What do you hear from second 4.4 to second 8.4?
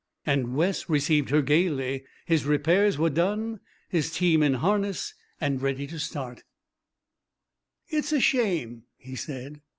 in harness, ready to start. "It's a